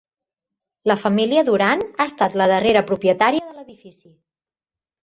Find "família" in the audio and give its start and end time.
1.01-1.43